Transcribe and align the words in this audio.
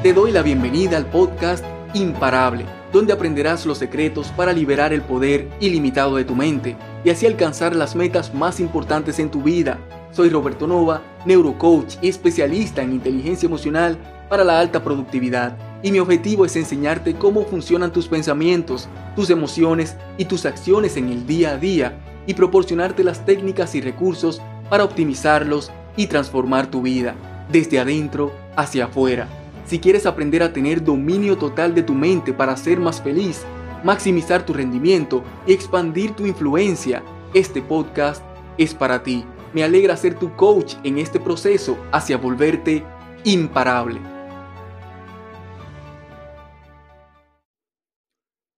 Te 0.00 0.12
doy 0.12 0.30
la 0.30 0.42
bienvenida 0.42 0.96
al 0.96 1.06
podcast 1.06 1.64
Imparable, 1.92 2.64
donde 2.92 3.12
aprenderás 3.12 3.66
los 3.66 3.78
secretos 3.78 4.28
para 4.28 4.52
liberar 4.52 4.92
el 4.92 5.02
poder 5.02 5.48
ilimitado 5.58 6.14
de 6.14 6.24
tu 6.24 6.36
mente 6.36 6.76
y 7.04 7.10
así 7.10 7.26
alcanzar 7.26 7.74
las 7.74 7.96
metas 7.96 8.32
más 8.32 8.60
importantes 8.60 9.18
en 9.18 9.28
tu 9.28 9.42
vida. 9.42 9.76
Soy 10.12 10.28
Roberto 10.28 10.68
Nova, 10.68 11.02
neurocoach 11.26 11.96
y 12.00 12.10
especialista 12.10 12.80
en 12.80 12.92
inteligencia 12.92 13.48
emocional 13.48 13.98
para 14.28 14.44
la 14.44 14.60
alta 14.60 14.84
productividad. 14.84 15.56
Y 15.82 15.90
mi 15.90 15.98
objetivo 15.98 16.44
es 16.44 16.54
enseñarte 16.54 17.14
cómo 17.14 17.44
funcionan 17.44 17.92
tus 17.92 18.06
pensamientos, 18.06 18.88
tus 19.16 19.30
emociones 19.30 19.96
y 20.16 20.26
tus 20.26 20.46
acciones 20.46 20.96
en 20.96 21.08
el 21.08 21.26
día 21.26 21.54
a 21.54 21.56
día 21.56 21.98
y 22.24 22.34
proporcionarte 22.34 23.02
las 23.02 23.24
técnicas 23.24 23.74
y 23.74 23.80
recursos 23.80 24.40
para 24.70 24.84
optimizarlos 24.84 25.72
y 25.96 26.06
transformar 26.06 26.68
tu 26.68 26.82
vida 26.82 27.16
desde 27.50 27.80
adentro 27.80 28.32
hacia 28.54 28.84
afuera. 28.84 29.26
Si 29.68 29.78
quieres 29.78 30.06
aprender 30.06 30.42
a 30.42 30.50
tener 30.50 30.82
dominio 30.82 31.36
total 31.36 31.74
de 31.74 31.82
tu 31.82 31.92
mente 31.92 32.32
para 32.32 32.56
ser 32.56 32.80
más 32.80 33.02
feliz, 33.02 33.44
maximizar 33.84 34.46
tu 34.46 34.54
rendimiento 34.54 35.22
y 35.46 35.52
expandir 35.52 36.12
tu 36.12 36.24
influencia, 36.24 37.02
este 37.34 37.60
podcast 37.60 38.24
es 38.56 38.72
para 38.72 39.02
ti. 39.02 39.26
Me 39.52 39.62
alegra 39.62 39.94
ser 39.94 40.14
tu 40.14 40.34
coach 40.36 40.76
en 40.84 40.96
este 40.96 41.20
proceso 41.20 41.76
hacia 41.92 42.16
volverte 42.16 42.82
imparable. 43.24 44.00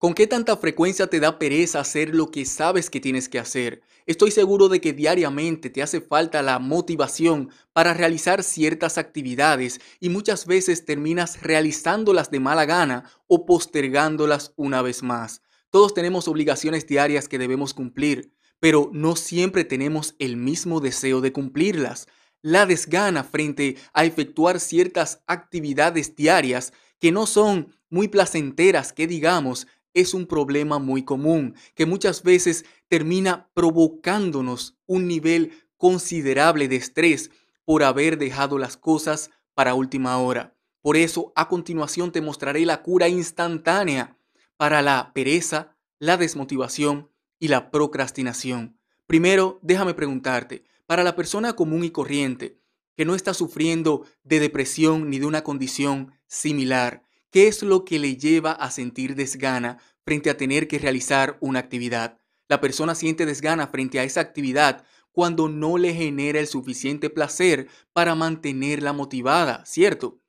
¿Con 0.01 0.15
qué 0.15 0.27
tanta 0.27 0.57
frecuencia 0.57 1.09
te 1.09 1.21
da 1.21 1.39
pereza 1.39 1.79
hacer 1.79 2.15
lo 2.15 2.31
que 2.31 2.47
sabes 2.47 2.89
que 2.89 3.01
tienes 3.01 3.29
que 3.29 3.39
hacer? 3.39 3.83
Estoy 4.07 4.31
seguro 4.31 4.71
de 4.71 4.81
que 4.81 4.95
diariamente 4.95 5.69
te 5.69 5.83
hace 5.83 6.01
falta 6.01 6.41
la 6.41 6.59
motivación 6.59 7.51
para 7.75 7.93
realizar 7.93 8.43
ciertas 8.43 8.97
actividades 8.97 9.79
y 10.01 10.09
muchas 10.09 10.47
veces 10.47 10.87
terminas 10.87 11.43
realizándolas 11.43 12.31
de 12.31 12.41
mala 12.41 12.65
gana 12.65 13.11
o 13.27 13.45
postergándolas 13.45 14.55
una 14.57 14.81
vez 14.81 15.03
más. 15.03 15.43
Todos 15.69 15.93
tenemos 15.93 16.29
obligaciones 16.29 16.87
diarias 16.87 17.29
que 17.29 17.37
debemos 17.37 17.75
cumplir, 17.75 18.33
pero 18.59 18.89
no 18.95 19.17
siempre 19.17 19.65
tenemos 19.65 20.15
el 20.19 20.39
mismo 20.39 20.81
deseo 20.81 21.21
de 21.21 21.35
cumplirlas. 21.35 22.09
La 22.41 22.65
desgana 22.65 23.23
frente 23.23 23.77
a 23.93 24.07
efectuar 24.07 24.61
ciertas 24.61 25.23
actividades 25.27 26.17
diarias 26.17 26.73
que 27.01 27.13
no 27.13 27.27
son 27.27 27.77
muy 27.91 28.09
placenteras, 28.09 28.95
que 28.95 29.07
digamos, 29.07 29.67
es 29.95 30.15
un 30.15 30.27
problema 30.27 30.79
muy 30.79 31.05
común 31.05 31.55
que 31.75 31.87
muchas 31.87 32.23
veces 32.23 32.65
termina 32.89 33.49
provocándonos 33.55 34.77
un 34.87 35.09
nivel 35.09 35.53
considerable 35.77 36.69
de 36.69 36.77
estrés 36.77 37.31
por 37.65 37.83
haber 37.83 38.19
dejado 38.19 38.59
las 38.59 38.77
cosas 38.77 39.31
para 39.55 39.75
última 39.75 40.19
hora. 40.19 40.55
Por 40.83 40.97
eso, 40.97 41.33
a 41.37 41.49
continuación 41.49 42.13
te 42.13 42.21
mostraré 42.21 42.65
la 42.65 42.83
cura 42.83 43.09
instantánea 43.09 44.17
para 44.57 44.83
la 44.83 45.13
pereza, 45.15 45.77
la 45.99 46.17
desmotivación 46.17 47.11
y 47.39 47.49
la 47.49 47.71
procrastinación. 47.71 48.79
Primero, 49.07 49.59
déjame 49.63 49.95
preguntarte, 49.95 50.65
para 50.87 51.05
la 51.05 51.17
persona 51.17 51.55
común 51.55 51.85
y 51.85 51.91
corriente 51.91 52.59
que 52.97 53.05
no 53.05 53.15
está 53.15 53.33
sufriendo 53.33 54.05
de 54.25 54.41
depresión 54.41 55.09
ni 55.09 55.19
de 55.19 55.27
una 55.27 55.43
condición 55.43 56.13
similar, 56.27 57.03
¿Qué 57.31 57.47
es 57.47 57.63
lo 57.63 57.85
que 57.85 58.01
le 58.01 58.17
lleva 58.17 58.51
a 58.51 58.73
sentir 58.73 59.15
desgana 59.15 59.79
frente 60.05 60.31
a 60.31 60.37
tener 60.37 60.67
que 60.67 60.81
realizar 60.81 61.39
una 61.41 61.61
actividad? 61.61 62.19
La 62.49 62.61
persona 62.61 62.97
siente 62.97 63.25
desgana 63.25 63.69
frente 63.69 64.01
a 64.01 64.05
esa 64.05 64.21
actividad 64.21 64.85
cuando 65.13 65.49
no 65.49 65.79
le 65.79 65.95
genera 65.95 66.41
el 66.41 66.49
suficiente 66.49 67.09
placer 67.09 67.69
para 67.93 68.17
mantenerla 68.17 68.93
motivada, 68.93 69.65
¿cierto? 69.65 70.21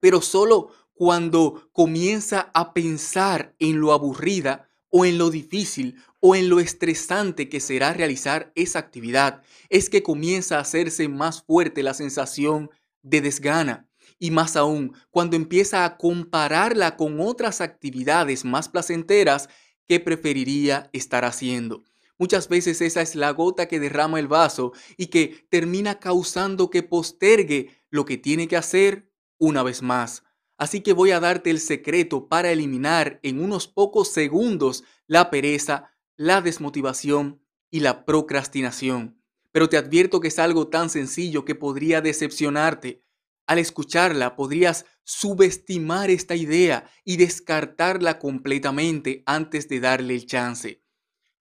Pero 0.00 0.20
solo 0.20 0.68
cuando 0.92 1.70
comienza 1.72 2.50
a 2.52 2.74
pensar 2.74 3.54
en 3.58 3.80
lo 3.80 3.92
aburrida 3.92 4.68
o 4.90 5.06
en 5.06 5.16
lo 5.16 5.30
difícil 5.30 5.96
o 6.20 6.36
en 6.36 6.50
lo 6.50 6.60
estresante 6.60 7.48
que 7.48 7.60
será 7.60 7.94
realizar 7.94 8.52
esa 8.54 8.78
actividad, 8.78 9.42
es 9.70 9.88
que 9.88 10.02
comienza 10.02 10.58
a 10.58 10.60
hacerse 10.60 11.08
más 11.08 11.42
fuerte 11.42 11.82
la 11.82 11.94
sensación 11.94 12.70
de 13.00 13.22
desgana. 13.22 13.88
Y 14.22 14.30
más 14.30 14.54
aún, 14.54 14.94
cuando 15.10 15.34
empieza 15.34 15.84
a 15.84 15.96
compararla 15.96 16.96
con 16.96 17.18
otras 17.18 17.60
actividades 17.60 18.44
más 18.44 18.68
placenteras 18.68 19.48
que 19.88 19.98
preferiría 19.98 20.88
estar 20.92 21.24
haciendo. 21.24 21.82
Muchas 22.18 22.48
veces 22.48 22.80
esa 22.82 23.02
es 23.02 23.16
la 23.16 23.32
gota 23.32 23.66
que 23.66 23.80
derrama 23.80 24.20
el 24.20 24.28
vaso 24.28 24.74
y 24.96 25.06
que 25.06 25.44
termina 25.50 25.98
causando 25.98 26.70
que 26.70 26.84
postergue 26.84 27.70
lo 27.90 28.04
que 28.04 28.16
tiene 28.16 28.46
que 28.46 28.56
hacer 28.56 29.10
una 29.38 29.64
vez 29.64 29.82
más. 29.82 30.22
Así 30.56 30.82
que 30.82 30.92
voy 30.92 31.10
a 31.10 31.18
darte 31.18 31.50
el 31.50 31.58
secreto 31.58 32.28
para 32.28 32.52
eliminar 32.52 33.18
en 33.24 33.42
unos 33.42 33.66
pocos 33.66 34.12
segundos 34.12 34.84
la 35.08 35.30
pereza, 35.30 35.90
la 36.16 36.40
desmotivación 36.42 37.42
y 37.72 37.80
la 37.80 38.04
procrastinación. 38.04 39.20
Pero 39.50 39.68
te 39.68 39.78
advierto 39.78 40.20
que 40.20 40.28
es 40.28 40.38
algo 40.38 40.68
tan 40.68 40.90
sencillo 40.90 41.44
que 41.44 41.56
podría 41.56 42.00
decepcionarte. 42.00 43.02
Al 43.52 43.58
escucharla 43.58 44.34
podrías 44.34 44.86
subestimar 45.04 46.08
esta 46.08 46.34
idea 46.34 46.90
y 47.04 47.18
descartarla 47.18 48.18
completamente 48.18 49.22
antes 49.26 49.68
de 49.68 49.78
darle 49.78 50.14
el 50.14 50.24
chance. 50.24 50.82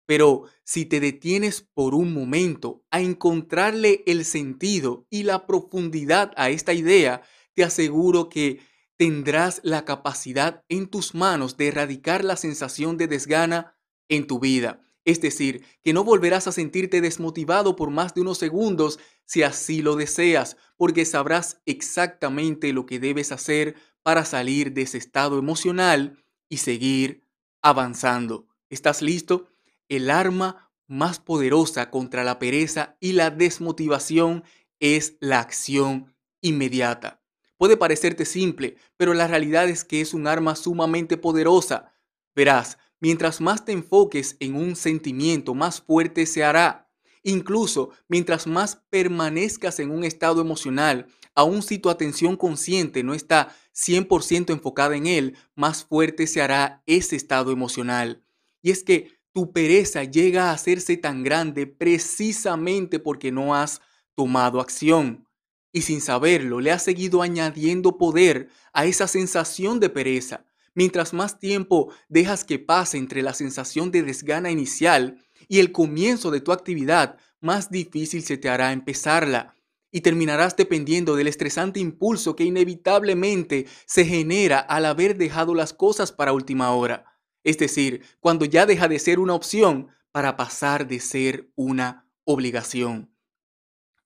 Pero 0.06 0.44
si 0.66 0.84
te 0.84 1.00
detienes 1.00 1.62
por 1.62 1.96
un 1.96 2.14
momento 2.14 2.84
a 2.92 3.00
encontrarle 3.00 4.04
el 4.08 4.26
sentido 4.26 5.08
y 5.10 5.24
la 5.24 5.48
profundidad 5.48 6.34
a 6.36 6.50
esta 6.50 6.74
idea, 6.74 7.22
te 7.54 7.64
aseguro 7.64 8.28
que 8.28 8.60
tendrás 8.98 9.62
la 9.64 9.86
capacidad 9.86 10.66
en 10.68 10.88
tus 10.88 11.16
manos 11.16 11.56
de 11.56 11.70
erradicar 11.70 12.26
la 12.26 12.36
sensación 12.36 12.98
de 12.98 13.08
desgana 13.08 13.78
en 14.10 14.28
tu 14.28 14.42
vida. 14.42 14.82
Es 15.04 15.20
decir, 15.22 15.66
que 15.84 15.94
no 15.94 16.04
volverás 16.04 16.48
a 16.48 16.52
sentirte 16.52 17.02
desmotivado 17.02 17.76
por 17.76 17.90
más 17.90 18.14
de 18.14 18.22
unos 18.22 18.38
segundos 18.38 19.00
si 19.26 19.44
así 19.44 19.82
lo 19.82 19.96
deseas, 19.96 20.58
porque 20.78 21.06
sabrás 21.06 21.62
exactamente 21.66 22.72
lo 22.74 22.86
que 22.86 23.00
debes 23.00 23.32
hacer 23.32 23.76
para 24.04 24.26
salir 24.26 24.74
de 24.74 24.84
ese 24.84 24.98
estado 24.98 25.40
emocional 25.40 26.24
y 26.50 26.58
seguir 26.58 27.24
avanzando. 27.62 28.48
¿Estás 28.70 29.02
listo? 29.02 29.48
El 29.90 30.10
arma 30.10 30.72
más 30.88 31.20
poderosa 31.20 31.90
contra 31.90 32.24
la 32.24 32.38
pereza 32.38 32.98
y 33.00 33.14
la 33.14 33.30
desmotivación 33.30 34.44
es 34.80 35.16
la 35.20 35.40
acción 35.40 36.14
inmediata. 36.42 37.22
Puede 37.58 37.78
parecerte 37.78 38.26
simple, 38.26 38.76
pero 38.98 39.14
la 39.14 39.28
realidad 39.28 39.70
es 39.70 39.84
que 39.84 40.02
es 40.02 40.14
un 40.14 40.28
arma 40.28 40.56
sumamente 40.56 41.16
poderosa. 41.16 41.94
Verás, 42.36 42.78
Mientras 43.02 43.42
más 43.42 43.66
te 43.66 43.72
enfoques 43.72 44.38
en 44.40 44.56
un 44.56 44.76
sentimiento, 44.76 45.56
más 45.56 45.82
fuerte 45.82 46.28
se 46.28 46.44
hará. 46.44 46.88
Incluso 47.24 47.90
mientras 48.08 48.46
más 48.46 48.84
permanezcas 48.92 49.80
en 49.80 49.90
un 49.90 50.04
estado 50.04 50.40
emocional, 50.40 51.08
aun 51.34 51.64
si 51.64 51.80
tu 51.80 51.90
atención 51.90 52.38
consciente 52.38 53.04
no 53.04 53.16
está 53.16 53.56
100% 53.74 54.52
enfocada 54.52 54.96
en 54.96 55.08
él, 55.08 55.36
más 55.56 55.84
fuerte 55.84 56.28
se 56.28 56.42
hará 56.42 56.84
ese 56.86 57.16
estado 57.16 57.52
emocional. 57.52 58.24
Y 58.62 58.70
es 58.70 58.84
que 58.84 59.20
tu 59.34 59.52
pereza 59.52 60.04
llega 60.04 60.50
a 60.50 60.54
hacerse 60.54 60.96
tan 60.96 61.24
grande 61.24 61.66
precisamente 61.66 63.00
porque 63.00 63.32
no 63.32 63.56
has 63.56 63.82
tomado 64.14 64.60
acción. 64.60 65.28
Y 65.74 65.82
sin 65.84 66.02
saberlo, 66.02 66.60
le 66.60 66.72
has 66.72 66.84
seguido 66.84 67.24
añadiendo 67.24 67.98
poder 67.98 68.50
a 68.74 68.86
esa 68.86 69.08
sensación 69.08 69.80
de 69.80 69.90
pereza 69.90 70.46
Mientras 70.74 71.14
más 71.14 71.40
tiempo 71.40 71.94
dejas 72.08 72.46
que 72.46 72.60
pase 72.60 72.98
entre 72.98 73.22
la 73.22 73.34
sensación 73.34 73.92
de 73.92 74.04
desgana 74.04 74.52
inicial 74.52 75.24
y 75.48 75.60
el 75.60 75.72
comienzo 75.72 76.32
de 76.32 76.42
tu 76.42 76.52
actividad, 76.52 77.18
más 77.42 77.70
difícil 77.70 78.24
se 78.24 78.38
te 78.38 78.50
hará 78.50 78.72
empezarla 78.72 79.56
y 79.92 80.02
terminarás 80.02 80.56
dependiendo 80.56 81.16
del 81.16 81.28
estresante 81.28 81.80
impulso 81.80 82.36
que 82.36 82.46
inevitablemente 82.46 83.68
se 83.86 84.06
genera 84.06 84.60
al 84.60 84.86
haber 84.86 85.18
dejado 85.18 85.54
las 85.54 85.74
cosas 85.74 86.12
para 86.12 86.32
última 86.32 86.72
hora. 86.72 87.06
Es 87.44 87.58
decir, 87.58 88.04
cuando 88.20 88.46
ya 88.46 88.66
deja 88.66 88.88
de 88.88 89.00
ser 89.00 89.20
una 89.20 89.34
opción 89.34 89.90
para 90.12 90.38
pasar 90.38 90.88
de 90.88 91.00
ser 91.00 91.52
una 91.56 92.08
obligación. 92.24 93.11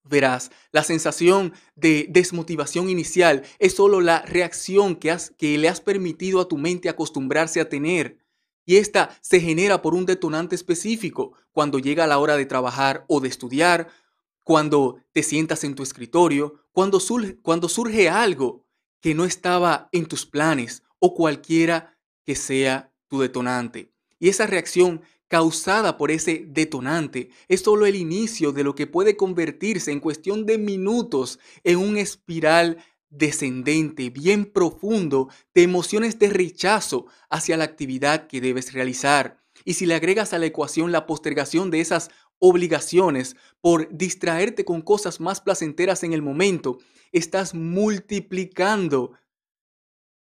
Verás, 0.08 0.52
la 0.72 0.84
sensación 0.84 1.54
de 1.76 2.06
desmotivación 2.10 2.90
inicial 2.90 3.44
es 3.58 3.74
solo 3.76 4.02
la 4.02 4.22
reacción 4.22 4.96
que, 4.96 5.16
que 5.38 5.58
le 5.58 5.68
has 5.68 5.82
permitido 5.82 6.40
a 6.40 6.48
tu 6.48 6.58
mente 6.58 6.90
acostumbrarse 6.90 7.60
a 7.60 7.70
tener. 7.70 8.20
Y 8.66 8.78
esta 8.78 9.18
se 9.22 9.40
genera 9.40 9.82
por 9.82 9.96
un 9.96 10.06
detonante 10.06 10.56
específico, 10.56 11.34
cuando 11.52 11.80
llega 11.80 12.06
la 12.06 12.20
hora 12.20 12.38
de 12.38 12.46
trabajar 12.46 13.06
o 13.08 13.20
de 13.20 13.30
estudiar, 13.30 13.88
cuando 14.44 15.02
te 15.12 15.24
sientas 15.24 15.64
en 15.64 15.74
tu 15.74 15.82
escritorio, 15.82 16.62
cuando 16.72 17.00
surge, 17.00 17.38
cuando 17.42 17.68
surge 17.68 18.08
algo 18.08 18.64
que 19.02 19.16
no 19.16 19.26
estaba 19.26 19.90
en 19.92 20.06
tus 20.06 20.28
planes 20.28 20.84
o 21.00 21.16
cualquiera 21.16 21.98
que 22.26 22.36
sea 22.36 22.92
tu 23.08 23.22
detonante. 23.22 23.92
Y 24.20 24.30
esa 24.30 24.46
reacción 24.46 25.02
causada 25.36 25.98
por 25.98 26.12
ese 26.12 26.46
detonante 26.48 27.30
es 27.50 27.60
solo 27.60 27.86
el 27.86 27.98
inicio 27.98 28.54
de 28.54 28.64
lo 28.64 28.74
que 28.74 28.88
puede 28.88 29.18
convertirse 29.18 29.92
en 29.92 30.00
cuestión 30.00 30.46
de 30.46 30.58
minutos 30.58 31.40
en 31.66 31.80
un 31.80 31.98
espiral 31.98 32.78
descendente, 33.10 34.10
bien 34.12 34.46
profundo 34.46 35.28
de 35.54 35.64
emociones 35.64 36.20
de 36.20 36.30
rechazo 36.30 37.08
hacia 37.30 37.58
la 37.58 37.66
actividad 37.66 38.28
que 38.28 38.40
debes 38.40 38.72
realizar. 38.72 39.44
Y 39.66 39.74
si 39.74 39.86
le 39.86 39.96
agregas 39.96 40.32
a 40.32 40.40
la 40.40 40.46
ecuación 40.46 40.94
la 40.94 41.06
postergación 41.06 41.70
de 41.70 41.82
esas 41.82 42.12
obligaciones 42.40 43.36
por 43.60 43.90
distraerte 43.92 44.64
con 44.64 44.82
cosas 44.82 45.20
más 45.20 45.42
placenteras 45.42 46.06
en 46.06 46.14
el 46.14 46.22
momento, 46.22 46.78
estás 47.12 47.54
multiplicando 47.54 49.12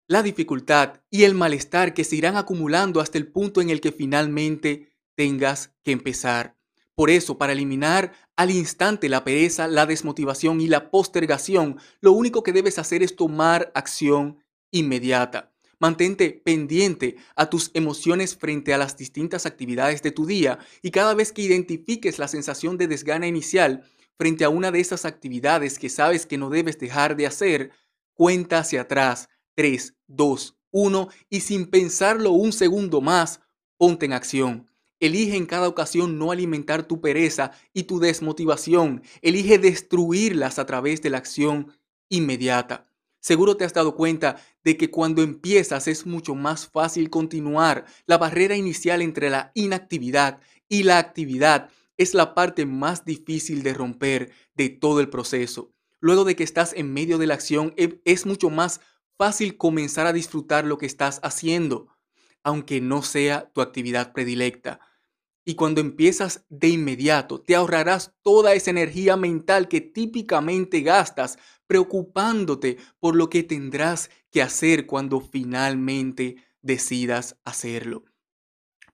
la 0.09 0.23
dificultad 0.23 1.01
y 1.11 1.25
el 1.25 1.35
malestar 1.35 1.95
que 1.95 2.05
se 2.05 2.17
irán 2.17 2.37
acumulando 2.37 3.01
hasta 3.01 3.19
el 3.19 3.27
punto 3.27 3.61
en 3.61 3.71
el 3.71 3.81
que 3.81 3.93
finalmente 3.93 4.93
tengas 5.17 5.75
que 5.83 5.93
empezar. 5.93 6.57
Por 6.95 7.11
eso, 7.11 7.37
para 7.37 7.53
eliminar 7.53 8.13
al 8.37 8.51
instante 8.51 9.09
la 9.09 9.25
pereza, 9.25 9.67
la 9.69 9.85
desmotivación 9.85 10.61
y 10.61 10.69
la 10.69 10.91
postergación, 10.91 11.79
lo 12.01 12.13
único 12.13 12.43
que 12.43 12.53
debes 12.53 12.79
hacer 12.79 13.03
es 13.03 13.17
tomar 13.17 13.71
acción 13.75 14.43
inmediata. 14.71 15.53
Mantente 15.79 16.31
pendiente 16.31 17.17
a 17.35 17.51
tus 17.51 17.71
emociones 17.75 18.35
frente 18.35 18.73
a 18.73 18.79
las 18.79 18.97
distintas 18.97 19.45
actividades 19.45 20.03
de 20.03 20.11
tu 20.11 20.25
día 20.25 20.59
y 20.81 20.91
cada 20.91 21.13
vez 21.15 21.33
que 21.33 21.43
identifiques 21.43 22.19
la 22.19 22.29
sensación 22.29 22.79
de 22.79 22.87
desgana 22.87 23.27
inicial 23.27 23.85
frente 24.17 24.45
a 24.45 24.49
una 24.49 24.71
de 24.71 24.81
esas 24.81 25.05
actividades 25.05 25.79
que 25.79 25.91
sabes 25.91 26.25
que 26.25 26.39
no 26.39 26.49
debes 26.49 26.79
dejar 26.79 27.15
de 27.15 27.27
hacer, 27.27 27.73
cuenta 28.15 28.61
hacia 28.61 28.83
atrás 28.83 29.29
3, 29.57 29.97
2, 30.07 30.57
1 30.71 31.09
y 31.31 31.41
sin 31.41 31.67
pensarlo 31.67 32.31
un 32.31 32.53
segundo 32.53 33.01
más, 33.01 33.41
ponte 33.77 34.07
en 34.07 34.13
acción. 34.13 34.71
Elige 35.01 35.37
en 35.37 35.47
cada 35.47 35.69
ocasión 35.69 36.19
no 36.19 36.31
alimentar 36.31 36.87
tu 36.87 37.01
pereza 37.01 37.53
y 37.75 37.83
tu 37.85 37.99
desmotivación. 37.99 39.03
Elige 39.21 39.59
destruirlas 39.59 40.59
a 40.59 40.67
través 40.67 41.03
de 41.03 41.11
la 41.11 41.19
acción 41.19 41.73
inmediata. 42.09 42.89
Seguro 43.21 43.57
te 43.57 43.65
has 43.65 43.75
dado 43.75 43.97
cuenta 43.97 44.37
de 44.63 44.77
que 44.77 44.91
cuando 44.91 45.23
empiezas 45.23 45.89
es 45.89 46.07
mucho 46.07 46.35
más 46.35 46.69
fácil 46.69 47.11
continuar. 47.11 47.85
La 48.07 48.19
barrera 48.19 48.57
inicial 48.57 49.03
entre 49.03 49.31
la 49.31 49.51
inactividad 49.55 50.41
y 50.69 50.85
la 50.85 50.99
actividad 50.99 51.71
es 51.97 52.15
la 52.15 52.35
parte 52.35 52.67
más 52.67 53.05
difícil 53.05 53.63
de 53.63 53.75
romper 53.75 54.31
de 54.55 54.69
todo 54.69 55.01
el 55.01 55.09
proceso. 55.09 55.73
Luego 56.01 56.25
de 56.25 56.37
que 56.37 56.45
estás 56.45 56.73
en 56.75 56.93
medio 56.93 57.19
de 57.19 57.27
la 57.27 57.35
acción, 57.35 57.75
e, 57.77 58.01
es 58.05 58.27
mucho 58.27 58.51
más 58.51 58.81
fácil 59.19 59.57
comenzar 59.57 60.07
a 60.07 60.13
disfrutar 60.13 60.65
lo 60.65 60.79
que 60.79 60.87
estás 60.87 61.21
haciendo 61.23 61.97
aunque 62.47 62.81
no 62.81 63.03
sea 63.03 63.51
tu 63.53 63.61
actividad 63.61 64.13
predilecta. 64.13 64.79
Y 65.45 65.57
cuando 65.57 65.81
empiezas 65.81 66.45
de 66.49 66.69
inmediato, 66.69 67.41
te 67.41 67.57
ahorrarás 67.57 68.15
toda 68.23 68.55
esa 68.55 68.71
energía 68.71 69.17
mental 69.17 69.67
que 69.67 69.81
típicamente 69.81 70.83
gastas 70.83 71.39
preocupándote 71.67 72.77
por 73.01 73.17
lo 73.17 73.31
que 73.31 73.43
tendrás 73.43 74.11
que 74.31 74.43
hacer 74.43 74.87
cuando 74.87 75.21
finalmente 75.21 76.37
decidas 76.63 77.37
hacerlo. 77.45 78.05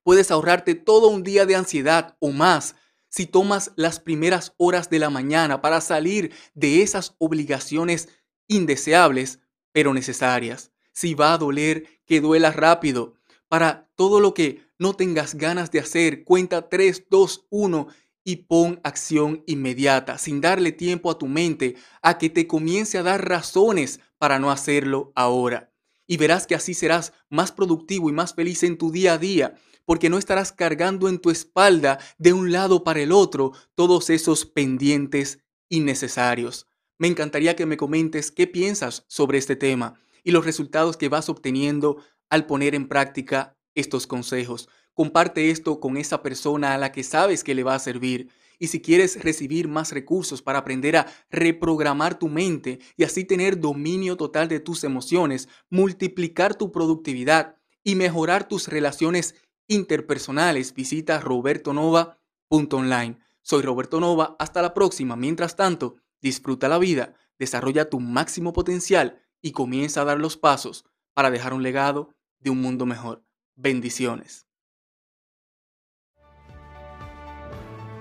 Puedes 0.02 0.30
ahorrarte 0.30 0.74
todo 0.74 1.08
un 1.08 1.22
día 1.22 1.44
de 1.44 1.56
ansiedad 1.56 2.16
o 2.20 2.30
más 2.30 2.74
si 3.08 3.26
tomas 3.26 3.72
las 3.76 4.00
primeras 4.00 4.54
horas 4.56 4.88
de 4.88 4.98
la 4.98 5.10
mañana 5.10 5.60
para 5.60 5.82
salir 5.82 6.34
de 6.54 6.80
esas 6.80 7.16
obligaciones 7.18 8.08
indeseables, 8.48 9.40
pero 9.72 9.94
necesarias. 9.94 10.72
Si 10.92 11.14
va 11.14 11.32
a 11.32 11.38
doler, 11.38 12.00
que 12.06 12.20
duela 12.20 12.52
rápido 12.52 13.14
para 13.48 13.90
todo 13.96 14.20
lo 14.20 14.32
que 14.32 14.62
no 14.78 14.94
tengas 14.94 15.34
ganas 15.34 15.70
de 15.70 15.80
hacer, 15.80 16.24
cuenta 16.24 16.68
3, 16.68 17.06
2, 17.10 17.46
1 17.50 17.88
y 18.24 18.36
pon 18.36 18.80
acción 18.84 19.42
inmediata, 19.46 20.18
sin 20.18 20.40
darle 20.40 20.72
tiempo 20.72 21.10
a 21.10 21.18
tu 21.18 21.26
mente 21.26 21.76
a 22.02 22.18
que 22.18 22.30
te 22.30 22.46
comience 22.46 22.98
a 22.98 23.02
dar 23.02 23.28
razones 23.28 24.00
para 24.18 24.38
no 24.38 24.50
hacerlo 24.50 25.12
ahora. 25.14 25.72
Y 26.06 26.16
verás 26.16 26.46
que 26.46 26.54
así 26.54 26.74
serás 26.74 27.12
más 27.28 27.52
productivo 27.52 28.10
y 28.10 28.12
más 28.12 28.34
feliz 28.34 28.62
en 28.62 28.78
tu 28.78 28.90
día 28.90 29.14
a 29.14 29.18
día, 29.18 29.54
porque 29.84 30.08
no 30.08 30.18
estarás 30.18 30.52
cargando 30.52 31.08
en 31.08 31.18
tu 31.18 31.30
espalda 31.30 31.98
de 32.18 32.32
un 32.32 32.52
lado 32.52 32.84
para 32.84 33.00
el 33.00 33.12
otro 33.12 33.52
todos 33.74 34.10
esos 34.10 34.46
pendientes 34.46 35.40
innecesarios. 35.68 36.66
Me 36.98 37.08
encantaría 37.08 37.56
que 37.56 37.66
me 37.66 37.76
comentes 37.76 38.30
qué 38.30 38.46
piensas 38.46 39.04
sobre 39.08 39.38
este 39.38 39.56
tema 39.56 39.94
y 40.24 40.30
los 40.30 40.44
resultados 40.44 40.96
que 40.96 41.08
vas 41.08 41.28
obteniendo 41.28 42.02
al 42.30 42.46
poner 42.46 42.74
en 42.74 42.88
práctica 42.88 43.56
estos 43.74 44.06
consejos. 44.06 44.68
Comparte 44.94 45.50
esto 45.50 45.80
con 45.80 45.96
esa 45.96 46.22
persona 46.22 46.74
a 46.74 46.78
la 46.78 46.92
que 46.92 47.02
sabes 47.02 47.42
que 47.44 47.54
le 47.54 47.62
va 47.62 47.74
a 47.74 47.78
servir. 47.78 48.28
Y 48.58 48.68
si 48.68 48.80
quieres 48.80 49.22
recibir 49.24 49.66
más 49.66 49.92
recursos 49.92 50.42
para 50.42 50.58
aprender 50.60 50.96
a 50.96 51.06
reprogramar 51.30 52.18
tu 52.18 52.28
mente 52.28 52.78
y 52.96 53.04
así 53.04 53.24
tener 53.24 53.58
dominio 53.58 54.16
total 54.16 54.48
de 54.48 54.60
tus 54.60 54.84
emociones, 54.84 55.48
multiplicar 55.70 56.54
tu 56.54 56.70
productividad 56.70 57.56
y 57.82 57.96
mejorar 57.96 58.46
tus 58.46 58.68
relaciones 58.68 59.34
interpersonales, 59.66 60.74
visita 60.74 61.20
robertonova.online. 61.20 63.18
Soy 63.40 63.62
Roberto 63.62 63.98
Nova, 63.98 64.36
hasta 64.38 64.62
la 64.62 64.74
próxima. 64.74 65.16
Mientras 65.16 65.56
tanto, 65.56 65.96
disfruta 66.22 66.68
la 66.68 66.78
vida, 66.78 67.14
desarrolla 67.38 67.90
tu 67.90 68.00
máximo 68.00 68.52
potencial 68.52 69.20
y 69.42 69.52
comienza 69.52 70.02
a 70.02 70.04
dar 70.04 70.18
los 70.18 70.36
pasos 70.36 70.86
para 71.14 71.30
dejar 71.30 71.52
un 71.52 71.62
legado 71.62 72.14
de 72.38 72.50
un 72.50 72.62
mundo 72.62 72.86
mejor. 72.86 73.24
Bendiciones. 73.56 74.46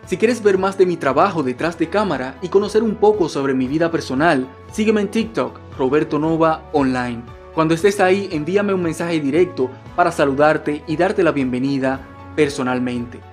Si 0.06 0.18
quieres 0.18 0.44
ver 0.44 0.58
más 0.58 0.78
de 0.78 0.86
mi 0.86 0.98
trabajo 0.98 1.42
detrás 1.42 1.78
de 1.78 1.90
cámara 1.90 2.38
y 2.42 2.50
conocer 2.50 2.84
un 2.84 2.96
poco 2.96 3.30
sobre 3.30 3.54
mi 3.54 3.68
vida 3.68 3.92
personal, 3.92 4.48
sígueme 4.72 5.02
en 5.02 5.12
TikTok, 5.12 5.78
Roberto 5.78 6.20
Nova 6.20 6.70
Online. 6.74 7.24
Cuando 7.54 7.74
estés 7.74 8.00
ahí, 8.00 8.30
envíame 8.32 8.74
un 8.74 8.82
mensaje 8.82 9.20
directo 9.20 9.70
para 9.96 10.12
saludarte 10.12 10.84
y 10.88 10.98
darte 10.98 11.24
la 11.24 11.32
bienvenida 11.32 12.34
personalmente. 12.36 13.31